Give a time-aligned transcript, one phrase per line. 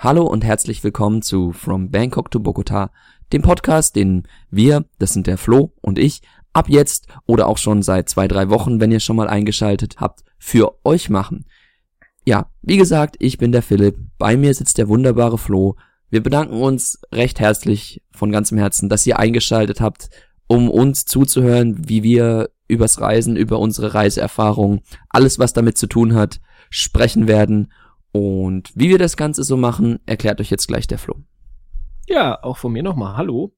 [0.00, 2.92] Hallo und herzlich willkommen zu From Bangkok to Bogota,
[3.32, 7.82] dem Podcast, den wir, das sind der Flo und ich, ab jetzt oder auch schon
[7.82, 11.46] seit zwei, drei Wochen, wenn ihr schon mal eingeschaltet habt, für euch machen.
[12.24, 15.74] Ja, wie gesagt, ich bin der Philipp, bei mir sitzt der wunderbare Flo.
[16.10, 20.10] Wir bedanken uns recht herzlich von ganzem Herzen, dass ihr eingeschaltet habt,
[20.46, 26.14] um uns zuzuhören, wie wir übers Reisen, über unsere Reiseerfahrung, alles was damit zu tun
[26.14, 26.40] hat,
[26.70, 27.72] sprechen werden
[28.12, 31.16] und wie wir das Ganze so machen, erklärt euch jetzt gleich der Flo.
[32.08, 33.54] Ja, auch von mir nochmal Hallo.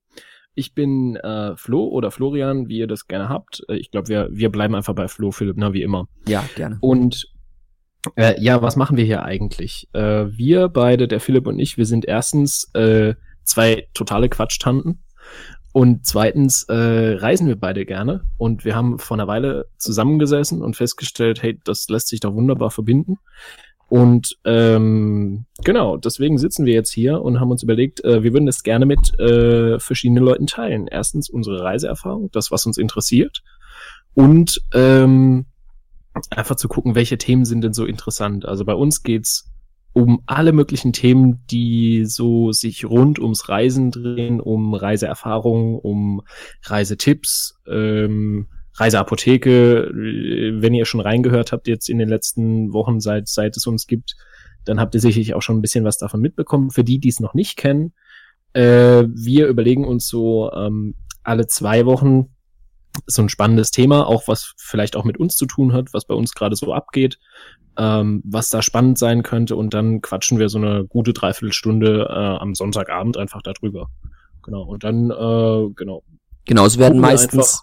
[0.54, 3.62] Ich bin äh, Flo oder Florian, wie ihr das gerne habt.
[3.68, 6.08] Äh, ich glaube, wir, wir bleiben einfach bei Flo, Philipp, na, wie immer.
[6.26, 6.78] Ja, gerne.
[6.80, 7.28] Und
[8.16, 9.88] äh, ja, was machen wir hier eigentlich?
[9.92, 15.04] Äh, wir beide, der Philipp und ich, wir sind erstens äh, zwei totale Quatschtanten.
[15.72, 18.24] Und zweitens äh, reisen wir beide gerne.
[18.38, 22.72] Und wir haben vor einer Weile zusammengesessen und festgestellt, hey, das lässt sich doch wunderbar
[22.72, 23.18] verbinden.
[23.90, 28.46] Und ähm, genau, deswegen sitzen wir jetzt hier und haben uns überlegt, äh, wir würden
[28.46, 30.86] das gerne mit äh, verschiedenen Leuten teilen.
[30.86, 33.42] Erstens unsere Reiseerfahrung, das, was uns interessiert.
[34.14, 35.46] Und ähm,
[36.30, 38.46] einfach zu gucken, welche Themen sind denn so interessant.
[38.46, 39.50] Also bei uns geht's
[39.92, 46.22] um alle möglichen Themen, die so sich rund ums Reisen drehen, um Reiseerfahrung, um
[46.62, 53.56] Reisetipps, ähm, Reiseapotheke, wenn ihr schon reingehört habt jetzt in den letzten Wochen, seit, seit
[53.56, 54.16] es uns gibt,
[54.64, 56.70] dann habt ihr sicherlich auch schon ein bisschen was davon mitbekommen.
[56.70, 57.92] Für die, die es noch nicht kennen,
[58.52, 62.28] äh, wir überlegen uns so ähm, alle zwei Wochen
[63.06, 66.14] so ein spannendes Thema, auch was vielleicht auch mit uns zu tun hat, was bei
[66.14, 67.18] uns gerade so abgeht,
[67.76, 72.42] ähm, was da spannend sein könnte und dann quatschen wir so eine gute Dreiviertelstunde äh,
[72.42, 73.90] am Sonntagabend einfach darüber.
[74.42, 76.02] Genau, und dann, äh, genau.
[76.46, 77.62] Genau, es werden meistens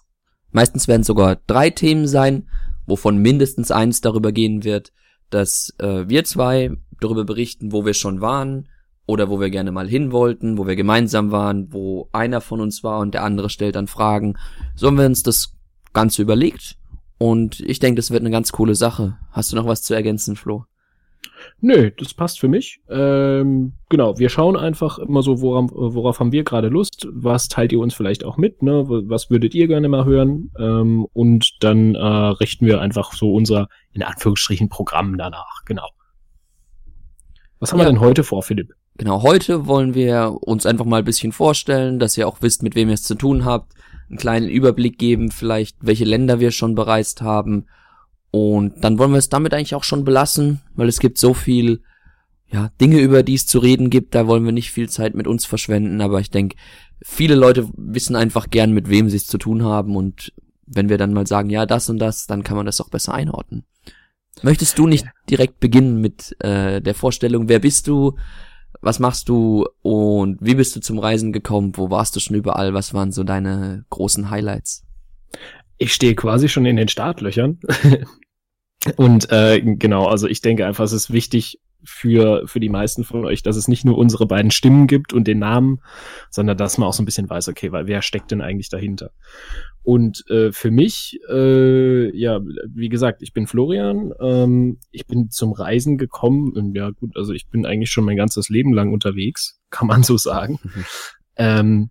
[0.57, 2.47] Meistens werden sogar drei Themen sein,
[2.87, 4.91] wovon mindestens eins darüber gehen wird,
[5.29, 8.67] dass äh, wir zwei darüber berichten, wo wir schon waren
[9.05, 12.83] oder wo wir gerne mal hin wollten, wo wir gemeinsam waren, wo einer von uns
[12.83, 14.35] war und der andere stellt dann Fragen.
[14.75, 15.53] So haben wir uns das
[15.93, 16.79] Ganze überlegt
[17.19, 19.15] und ich denke, das wird eine ganz coole Sache.
[19.29, 20.65] Hast du noch was zu ergänzen, Flo?
[21.59, 22.81] Nö, das passt für mich.
[22.87, 27.71] Ähm, genau, wir schauen einfach immer so, worauf, worauf haben wir gerade Lust, was teilt
[27.71, 28.85] ihr uns vielleicht auch mit, ne?
[28.87, 30.51] Was würdet ihr gerne mal hören?
[30.59, 35.89] Ähm, und dann äh, richten wir einfach so unser, in Anführungsstrichen, Programm danach, genau.
[37.59, 37.85] Was haben ja.
[37.85, 38.73] wir denn heute vor, Philipp?
[38.97, 42.75] Genau, heute wollen wir uns einfach mal ein bisschen vorstellen, dass ihr auch wisst, mit
[42.75, 43.73] wem ihr es zu tun habt,
[44.09, 47.65] einen kleinen Überblick geben, vielleicht welche Länder wir schon bereist haben
[48.31, 51.81] und dann wollen wir es damit eigentlich auch schon belassen, weil es gibt so viel,
[52.49, 55.27] ja, Dinge, über die es zu reden gibt, da wollen wir nicht viel Zeit mit
[55.27, 56.57] uns verschwenden, aber ich denke,
[57.01, 60.33] viele Leute wissen einfach gern, mit wem sie es zu tun haben und
[60.65, 63.13] wenn wir dann mal sagen, ja, das und das, dann kann man das auch besser
[63.13, 63.63] einordnen.
[64.43, 68.17] Möchtest du nicht direkt beginnen mit äh, der Vorstellung, wer bist du,
[68.81, 72.73] was machst du und wie bist du zum Reisen gekommen, wo warst du schon überall,
[72.73, 74.83] was waren so deine großen Highlights?
[75.77, 77.59] ich stehe quasi schon in den Startlöchern.
[78.95, 83.25] Und äh, genau, also ich denke einfach, es ist wichtig für, für die meisten von
[83.25, 85.79] euch, dass es nicht nur unsere beiden Stimmen gibt und den Namen,
[86.29, 89.11] sondern dass man auch so ein bisschen weiß, okay, weil wer steckt denn eigentlich dahinter?
[89.83, 95.53] Und äh, für mich, äh, ja, wie gesagt, ich bin Florian, ähm, ich bin zum
[95.53, 99.61] Reisen gekommen und ja gut, also ich bin eigentlich schon mein ganzes Leben lang unterwegs,
[99.69, 100.59] kann man so sagen.
[100.63, 100.85] Mhm.
[101.37, 101.89] Ähm,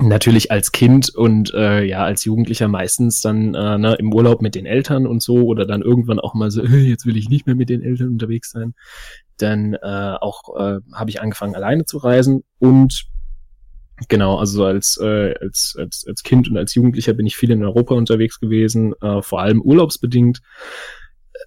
[0.00, 4.54] natürlich als Kind und äh, ja als Jugendlicher meistens dann äh, ne, im Urlaub mit
[4.54, 7.54] den Eltern und so oder dann irgendwann auch mal so jetzt will ich nicht mehr
[7.54, 8.74] mit den Eltern unterwegs sein.
[9.36, 13.04] Dann äh, auch äh, habe ich angefangen alleine zu reisen und
[14.08, 17.62] genau also als äh, als als als Kind und als Jugendlicher bin ich viel in
[17.62, 20.40] Europa unterwegs gewesen äh, vor allem urlaubsbedingt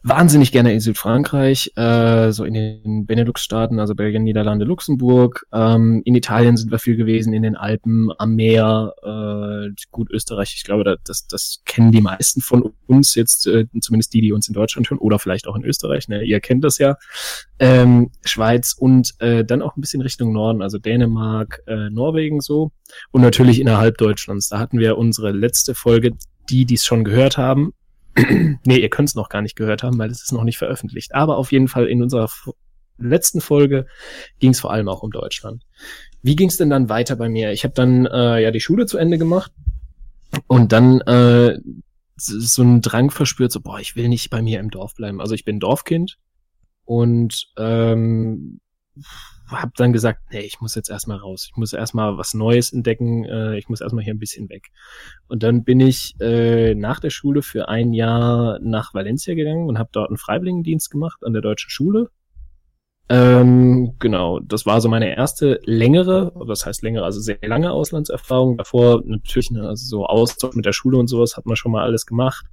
[0.04, 5.46] wahnsinnig gerne in Südfrankreich, äh, so in den Benelux-Staaten, also Belgien, Niederlande, Luxemburg.
[5.54, 10.54] Ähm, in Italien sind wir viel gewesen, in den Alpen, am Meer, äh, gut Österreich.
[10.56, 14.48] Ich glaube, das, das kennen die meisten von uns jetzt, äh, zumindest die, die uns
[14.48, 16.08] in Deutschland hören oder vielleicht auch in Österreich.
[16.08, 16.24] Ne?
[16.24, 16.98] Ihr kennt das ja.
[17.60, 22.72] Ähm, Schweiz und äh, dann auch ein bisschen Richtung Norden, also Dänemark, äh, Norwegen so
[23.12, 24.50] und natürlich innerhalb Deutschlands.
[24.50, 26.12] Da hatten wir unsere letzte Folge,
[26.50, 27.74] die, die es schon gehört haben,
[28.66, 31.14] nee, ihr könnt es noch gar nicht gehört haben, weil es ist noch nicht veröffentlicht.
[31.14, 32.30] Aber auf jeden Fall in unserer
[32.98, 33.86] letzten Folge
[34.40, 35.64] ging es vor allem auch um Deutschland.
[36.24, 37.52] Wie ging es denn dann weiter bei mir?
[37.52, 39.52] Ich habe dann äh, ja die Schule zu Ende gemacht
[40.48, 41.60] und dann äh,
[42.16, 45.22] so einen Drang verspürt, so boah, ich will nicht bei mir im Dorf bleiben.
[45.22, 46.18] Also ich bin Dorfkind
[46.86, 48.60] und ähm,
[49.50, 51.48] habe dann gesagt, nee, ich muss jetzt erstmal raus.
[51.50, 53.26] Ich muss erstmal was Neues entdecken.
[53.26, 54.68] Äh, ich muss erstmal hier ein bisschen weg.
[55.28, 59.80] Und dann bin ich äh, nach der Schule für ein Jahr nach Valencia gegangen und
[59.80, 62.10] habe dort einen Freiwilligendienst gemacht an der deutschen Schule.
[63.10, 68.58] Ähm, genau, das war so meine erste längere, das heißt längere, also sehr lange Auslandserfahrung.
[68.58, 71.84] Davor natürlich ne, also so Austausch mit der Schule und sowas hat man schon mal
[71.84, 72.46] alles gemacht.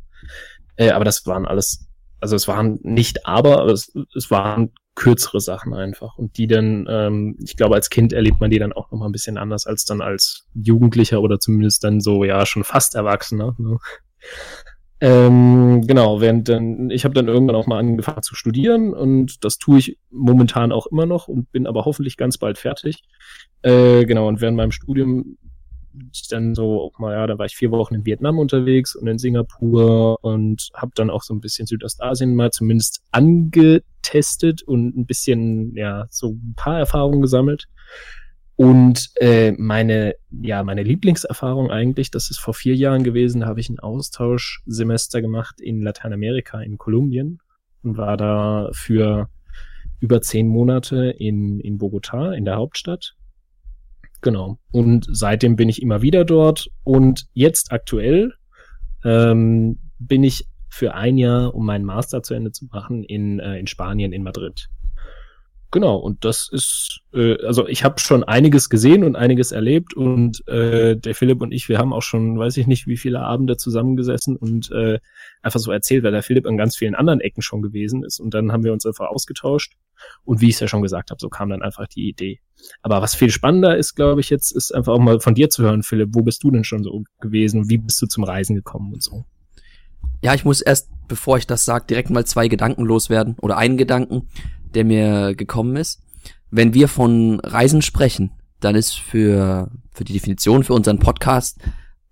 [0.77, 1.89] Äh, aber das waren alles,
[2.21, 6.19] also es waren nicht aber, aber es, es waren kürzere Sachen einfach.
[6.19, 9.13] Und die dann, ähm, ich glaube, als Kind erlebt man die dann auch nochmal ein
[9.13, 13.55] bisschen anders als dann als Jugendlicher oder zumindest dann so, ja, schon fast Erwachsener.
[13.59, 13.79] Ne?
[15.01, 19.59] Ähm, genau, während dann, ich habe dann irgendwann auch mal angefangen zu studieren und das
[19.59, 23.03] tue ich momentan auch immer noch und bin aber hoffentlich ganz bald fertig.
[23.63, 25.37] Äh, genau, und während meinem Studium
[26.31, 29.19] dann so auch mal, ja, da war ich vier Wochen in Vietnam unterwegs und in
[29.19, 35.75] Singapur und habe dann auch so ein bisschen Südostasien mal zumindest angetestet und ein bisschen,
[35.77, 37.67] ja, so ein paar Erfahrungen gesammelt.
[38.57, 43.61] Und äh, meine, ja, meine Lieblingserfahrung eigentlich, das ist vor vier Jahren gewesen, da habe
[43.61, 47.41] ich ein Austauschsemester gemacht in Lateinamerika, in Kolumbien
[47.83, 49.29] und war da für
[49.99, 53.17] über zehn Monate in, in Bogotá, in der Hauptstadt.
[54.25, 54.59] Genau.
[54.73, 58.33] Und seitdem bin ich immer wieder dort und jetzt aktuell
[59.05, 63.59] ähm, bin ich für ein Jahr, um meinen Master zu Ende zu machen, in, äh,
[63.59, 64.71] in Spanien, in Madrid.
[65.75, 70.47] Genau, und das ist, äh, also ich habe schon einiges gesehen und einiges erlebt und
[70.47, 73.57] äh, der Philipp und ich, wir haben auch schon, weiß ich nicht, wie viele Abende
[73.57, 75.01] zusammengesessen und äh,
[75.43, 78.35] einfach so erzählt, weil der Philipp an ganz vielen anderen Ecken schon gewesen ist und
[78.35, 79.73] dann haben wir uns einfach ausgetauscht
[80.25, 82.39] und wie ich es ja schon gesagt habe, so kam dann einfach die Idee.
[82.83, 85.65] Aber was viel spannender ist, glaube ich, jetzt ist einfach auch mal von dir zu
[85.65, 87.69] hören, Philipp, wo bist du denn schon so gewesen?
[87.69, 89.25] Wie bist du zum Reisen gekommen und so?
[90.23, 93.77] Ja, ich muss erst, bevor ich das sage, direkt mal zwei Gedanken loswerden oder einen
[93.77, 94.29] Gedanken
[94.75, 96.01] der mir gekommen ist.
[96.51, 101.59] Wenn wir von Reisen sprechen, dann ist für, für die Definition für unseren Podcast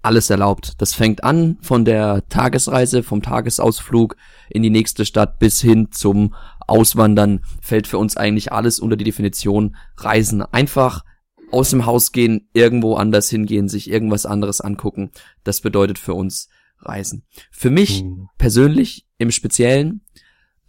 [0.03, 0.75] alles erlaubt.
[0.79, 4.17] Das fängt an von der Tagesreise, vom Tagesausflug
[4.51, 6.35] in die nächste Stadt bis hin zum
[6.67, 10.43] Auswandern fällt für uns eigentlich alles unter die Definition Reisen.
[10.43, 11.05] Einfach
[11.51, 15.11] aus dem Haus gehen, irgendwo anders hingehen, sich irgendwas anderes angucken.
[15.45, 16.49] Das bedeutet für uns
[16.79, 17.25] Reisen.
[17.51, 18.29] Für mich mhm.
[18.39, 20.01] persönlich im Speziellen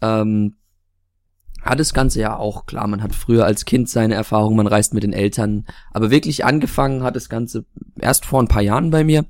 [0.01, 0.57] ähm,
[1.63, 4.93] hat das Ganze ja auch, klar, man hat früher als Kind seine Erfahrungen, man reist
[4.93, 7.65] mit den Eltern, aber wirklich angefangen hat das Ganze
[7.99, 9.25] erst vor ein paar Jahren bei mir,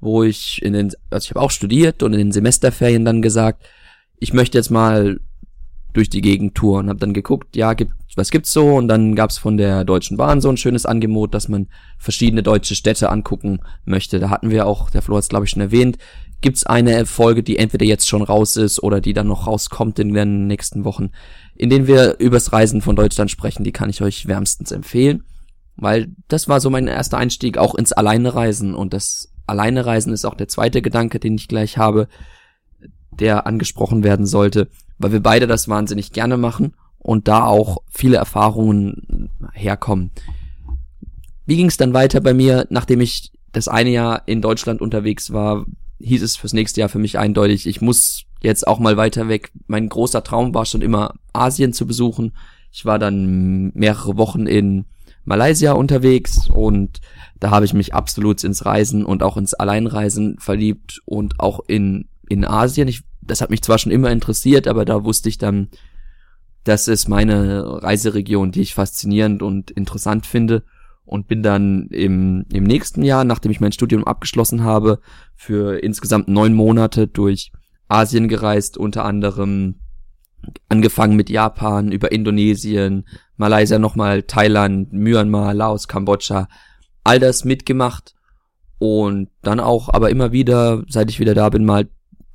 [0.00, 3.64] wo ich in den, also ich habe auch studiert und in den Semesterferien dann gesagt,
[4.18, 5.20] ich möchte jetzt mal
[5.94, 9.38] durch die Gegend touren, habe dann geguckt, ja, gibt, was gibt's so und dann gab's
[9.38, 11.68] von der Deutschen Bahn so ein schönes Angebot, dass man
[11.98, 14.18] verschiedene deutsche Städte angucken möchte.
[14.18, 15.96] Da hatten wir auch, der Flo hat's glaube ich schon erwähnt,
[16.42, 20.12] gibt's eine Folge, die entweder jetzt schon raus ist oder die dann noch rauskommt in
[20.12, 21.10] den nächsten Wochen
[21.56, 23.64] in denen wir übers Reisen von Deutschland sprechen.
[23.64, 25.24] Die kann ich euch wärmstens empfehlen,
[25.76, 30.34] weil das war so mein erster Einstieg auch ins Alleinereisen und das Alleinereisen ist auch
[30.34, 32.08] der zweite Gedanke, den ich gleich habe,
[33.10, 34.68] der angesprochen werden sollte,
[34.98, 40.10] weil wir beide das wahnsinnig gerne machen und da auch viele Erfahrungen herkommen.
[41.46, 45.32] Wie ging es dann weiter bei mir, nachdem ich das eine Jahr in Deutschland unterwegs
[45.32, 45.66] war,
[46.00, 49.52] hieß es fürs nächste Jahr für mich eindeutig, ich muss jetzt auch mal weiter weg.
[49.66, 52.32] Mein großer Traum war schon immer, Asien zu besuchen.
[52.70, 54.84] Ich war dann mehrere Wochen in
[55.24, 57.00] Malaysia unterwegs und
[57.40, 62.08] da habe ich mich absolut ins Reisen und auch ins Alleinreisen verliebt und auch in,
[62.28, 62.88] in Asien.
[62.88, 65.68] Ich, das hat mich zwar schon immer interessiert, aber da wusste ich dann,
[66.64, 70.64] das ist meine Reiseregion, die ich faszinierend und interessant finde.
[71.06, 75.00] Und bin dann im, im nächsten Jahr, nachdem ich mein Studium abgeschlossen habe,
[75.34, 77.52] für insgesamt neun Monate durch
[77.88, 79.80] Asien gereist, unter anderem
[80.70, 86.48] angefangen mit Japan, über Indonesien, Malaysia nochmal, Thailand, Myanmar, Laos, Kambodscha,
[87.02, 88.14] all das mitgemacht.
[88.78, 91.88] Und dann auch aber immer wieder, seit ich wieder da bin, mal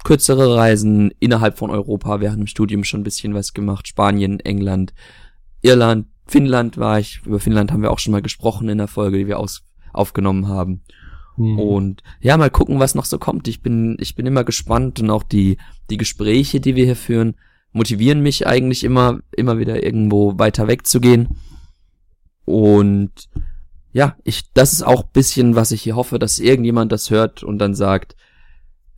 [0.04, 4.94] kürzere Reisen innerhalb von Europa, während dem Studium schon ein bisschen was gemacht, Spanien, England,
[5.62, 9.18] Irland, Finnland war ich, über Finnland haben wir auch schon mal gesprochen in der Folge,
[9.18, 9.64] die wir aus,
[9.94, 10.84] aufgenommen haben.
[11.38, 11.60] Mhm.
[11.60, 13.48] Und ja, mal gucken, was noch so kommt.
[13.48, 15.58] Ich bin, ich bin immer gespannt und auch die,
[15.90, 17.36] die Gespräche, die wir hier führen,
[17.72, 21.38] motivieren mich eigentlich immer, immer wieder irgendwo weiter wegzugehen.
[22.46, 23.30] Und
[23.92, 27.58] ja, ich, das ist auch bisschen, was ich hier hoffe, dass irgendjemand das hört und
[27.58, 28.16] dann sagt,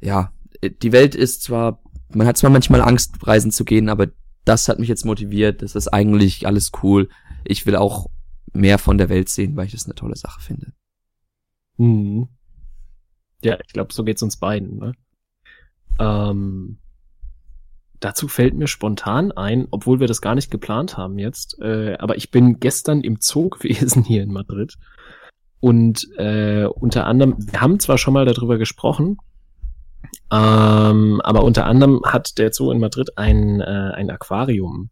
[0.02, 0.32] ja,
[0.64, 1.82] die Welt ist zwar,
[2.14, 4.08] man hat zwar manchmal Angst, reisen zu gehen, aber
[4.46, 7.10] das hat mich jetzt motiviert, das ist eigentlich alles cool.
[7.44, 8.10] Ich will auch
[8.54, 10.74] mehr von der Welt sehen, weil ich das eine tolle Sache finde.
[11.78, 12.28] Mhm.
[13.44, 14.78] Ja, ich glaube, so geht's uns beiden.
[14.78, 14.94] Ne?
[16.00, 16.78] Ähm,
[18.00, 22.18] dazu fällt mir spontan ein, obwohl wir das gar nicht geplant haben jetzt, äh, aber
[22.18, 24.78] ich bin gestern im Zoo gewesen hier in Madrid.
[25.60, 29.18] Und äh, unter anderem, wir haben zwar schon mal darüber gesprochen,
[30.32, 34.90] ähm, aber unter anderem hat der Zoo in Madrid ein, äh, ein Aquarium.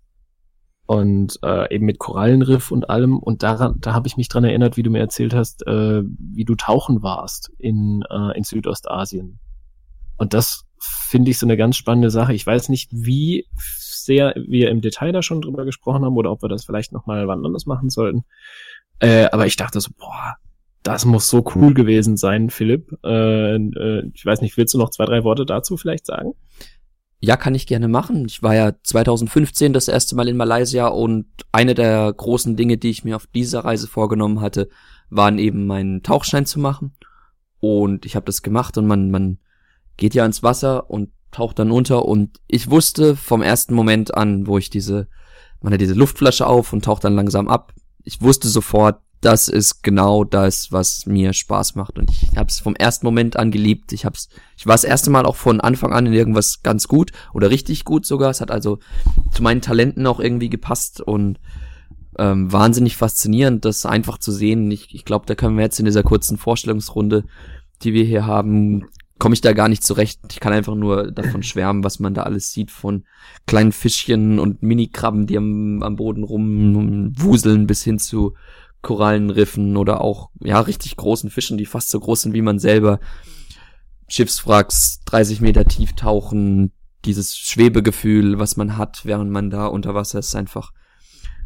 [0.85, 3.19] und äh, eben mit Korallenriff und allem.
[3.19, 6.45] Und daran, da habe ich mich dran erinnert, wie du mir erzählt hast, äh, wie
[6.45, 9.39] du tauchen warst in, äh, in Südostasien.
[10.17, 12.33] Und das finde ich so eine ganz spannende Sache.
[12.33, 16.41] Ich weiß nicht, wie sehr wir im Detail da schon drüber gesprochen haben oder ob
[16.41, 18.25] wir das vielleicht nochmal wann anders machen sollten.
[18.99, 20.35] Äh, aber ich dachte so, boah,
[20.83, 22.97] das muss so cool gewesen sein, Philipp.
[23.03, 26.33] Äh, äh, ich weiß nicht, willst du noch zwei, drei Worte dazu vielleicht sagen?
[27.21, 28.25] Ja, kann ich gerne machen.
[28.25, 32.89] Ich war ja 2015 das erste Mal in Malaysia und eine der großen Dinge, die
[32.89, 34.69] ich mir auf dieser Reise vorgenommen hatte,
[35.09, 36.95] waren eben meinen Tauchschein zu machen.
[37.59, 39.39] Und ich habe das gemacht und man, man
[39.97, 44.47] geht ja ins Wasser und taucht dann unter und ich wusste vom ersten Moment an,
[44.47, 45.07] wo ich diese,
[45.61, 47.73] man hat diese Luftflasche auf und taucht dann langsam ab.
[48.05, 51.99] Ich wusste sofort, das ist genau das, was mir Spaß macht.
[51.99, 53.91] Und ich habe es vom ersten Moment an geliebt.
[53.91, 57.11] Ich hab's, ich war das erste Mal auch von Anfang an in irgendwas ganz gut
[57.33, 58.29] oder richtig gut sogar.
[58.29, 58.79] Es hat also
[59.31, 61.39] zu meinen Talenten auch irgendwie gepasst und
[62.17, 64.71] ähm, wahnsinnig faszinierend, das einfach zu sehen.
[64.71, 67.25] Ich, ich glaube, da können wir jetzt in dieser kurzen Vorstellungsrunde,
[67.81, 68.85] die wir hier haben,
[69.19, 70.21] komme ich da gar nicht zurecht.
[70.31, 73.03] Ich kann einfach nur davon schwärmen, was man da alles sieht von
[73.45, 78.33] kleinen Fischchen und Minikrabben, die am, am Boden rumwuseln bis hin zu
[78.81, 82.99] Korallenriffen oder auch, ja, richtig großen Fischen, die fast so groß sind wie man selber.
[84.07, 86.71] Schiffswracks 30 Meter tief tauchen,
[87.05, 90.71] dieses Schwebegefühl, was man hat, während man da unter Wasser ist, einfach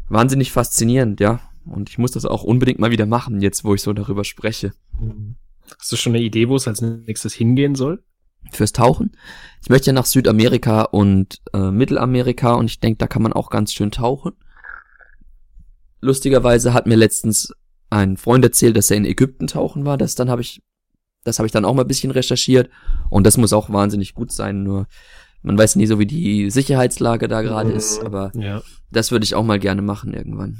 [0.08, 1.40] wahnsinnig faszinierend, ja.
[1.66, 4.72] Und ich muss das auch unbedingt mal wieder machen, jetzt wo ich so darüber spreche.
[5.78, 8.02] Hast du schon eine Idee, wo es als nächstes hingehen soll?
[8.50, 9.12] Fürs Tauchen?
[9.62, 13.48] Ich möchte ja nach Südamerika und äh, Mittelamerika und ich denke, da kann man auch
[13.48, 14.32] ganz schön tauchen.
[16.04, 17.52] Lustigerweise hat mir letztens
[17.88, 19.96] ein Freund erzählt, dass er in Ägypten tauchen war.
[19.96, 20.62] Das dann habe ich,
[21.24, 22.68] das habe ich dann auch mal ein bisschen recherchiert
[23.08, 24.62] und das muss auch wahnsinnig gut sein.
[24.62, 24.86] Nur
[25.42, 28.06] man weiß nie so, wie die Sicherheitslage da gerade ist, mhm.
[28.06, 28.62] aber ja.
[28.90, 30.58] das würde ich auch mal gerne machen irgendwann.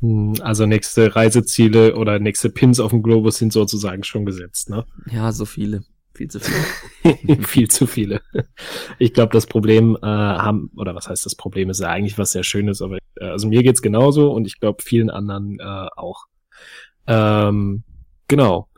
[0.00, 4.84] Hm, also nächste Reiseziele oder nächste Pins auf dem Globus sind sozusagen schon gesetzt, ne?
[5.10, 5.82] Ja, so viele.
[6.14, 7.42] Viel zu viele.
[7.44, 8.22] Viel zu viele.
[8.98, 12.30] Ich glaube, das Problem äh, haben, oder was heißt das Problem, ist ja eigentlich was
[12.30, 16.26] sehr Schönes, aber äh, also mir geht's genauso und ich glaube vielen anderen äh, auch.
[17.08, 17.82] Ähm,
[18.28, 18.68] genau.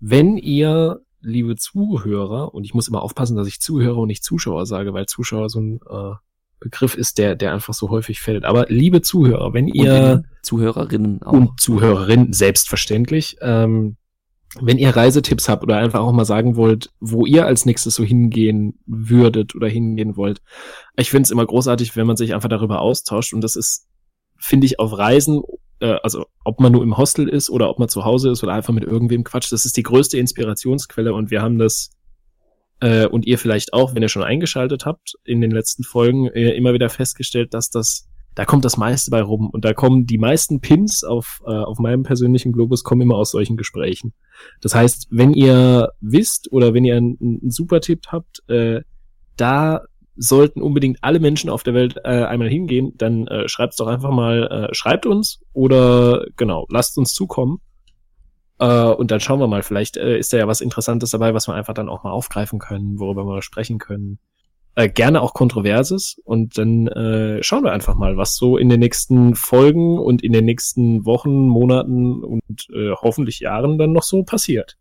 [0.00, 4.66] Wenn ihr, liebe Zuhörer, und ich muss immer aufpassen, dass ich Zuhörer und nicht Zuschauer
[4.66, 6.14] sage, weil Zuschauer so ein äh,
[6.58, 8.44] Begriff ist, der, der einfach so häufig fällt.
[8.44, 11.32] Aber liebe Zuhörer, wenn ihr Zuhörerinnen auch.
[11.32, 13.96] und Zuhörerinnen selbstverständlich, ähm,
[14.58, 18.02] wenn ihr Reisetipps habt oder einfach auch mal sagen wollt, wo ihr als nächstes so
[18.02, 20.40] hingehen würdet oder hingehen wollt.
[20.96, 23.86] Ich finde es immer großartig, wenn man sich einfach darüber austauscht und das ist,
[24.36, 25.42] finde ich, auf Reisen,
[25.78, 28.52] äh, also ob man nur im Hostel ist oder ob man zu Hause ist oder
[28.52, 31.90] einfach mit irgendwem quatscht, das ist die größte Inspirationsquelle und wir haben das
[32.80, 36.50] äh, und ihr vielleicht auch, wenn ihr schon eingeschaltet habt in den letzten Folgen, äh,
[36.50, 40.18] immer wieder festgestellt, dass das da kommt das meiste bei rum und da kommen die
[40.18, 44.12] meisten Pins auf, äh, auf meinem persönlichen Globus kommen immer aus solchen Gesprächen.
[44.60, 48.82] Das heißt, wenn ihr wisst oder wenn ihr einen, einen super Tipp habt, äh,
[49.36, 49.82] da
[50.16, 54.10] sollten unbedingt alle Menschen auf der Welt äh, einmal hingehen, dann äh, schreibt doch einfach
[54.10, 57.58] mal, äh, schreibt uns oder genau, lasst uns zukommen.
[58.58, 61.48] Äh, und dann schauen wir mal, vielleicht äh, ist da ja was Interessantes dabei, was
[61.48, 64.18] wir einfach dann auch mal aufgreifen können, worüber wir sprechen können
[64.74, 68.80] äh, gerne auch Kontroverses und dann äh, schauen wir einfach mal, was so in den
[68.80, 74.22] nächsten Folgen und in den nächsten Wochen, Monaten und äh, hoffentlich Jahren dann noch so
[74.22, 74.76] passiert.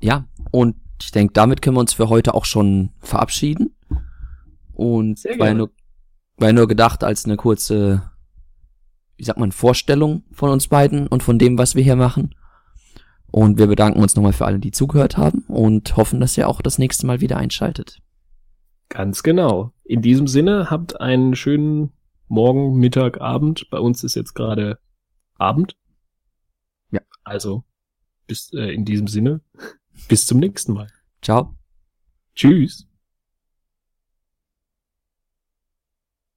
[0.00, 3.74] Ja, und ich denke, damit können wir uns für heute auch schon verabschieden.
[4.72, 5.70] Und war nur,
[6.36, 8.10] war nur gedacht als eine kurze,
[9.16, 12.34] wie sagt man, Vorstellung von uns beiden und von dem, was wir hier machen.
[13.30, 16.62] Und wir bedanken uns nochmal für alle, die zugehört haben und hoffen, dass ihr auch
[16.62, 17.98] das nächste Mal wieder einschaltet.
[18.88, 19.72] Ganz genau.
[19.84, 21.92] In diesem Sinne, habt einen schönen
[22.28, 23.68] Morgen, Mittag, Abend.
[23.70, 24.78] Bei uns ist jetzt gerade
[25.34, 25.76] Abend.
[26.90, 27.00] Ja.
[27.24, 27.64] Also,
[28.26, 29.40] bis äh, in diesem Sinne,
[30.08, 30.88] bis zum nächsten Mal.
[31.22, 31.54] Ciao.
[32.34, 32.87] Tschüss.